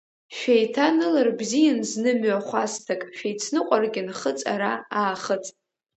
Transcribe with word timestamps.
Шәеиҭанылар 0.35 1.27
бзиан 1.39 1.79
зны 1.89 2.11
мҩахәасҭак, 2.19 3.01
шәеицныҟәаргьы 3.15 4.01
Нхыҵ 4.07 4.39
ара, 4.53 4.71
Аахыҵ. 4.99 5.45